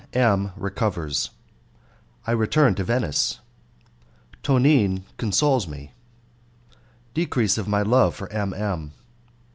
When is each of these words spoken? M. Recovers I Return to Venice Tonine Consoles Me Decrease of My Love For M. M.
M. 0.13 0.51
Recovers 0.57 1.29
I 2.25 2.31
Return 2.31 2.73
to 2.73 2.83
Venice 2.83 3.39
Tonine 4.41 5.03
Consoles 5.17 5.67
Me 5.67 5.93
Decrease 7.13 7.59
of 7.59 7.67
My 7.67 7.83
Love 7.83 8.15
For 8.15 8.27
M. 8.31 8.51
M. 8.51 8.93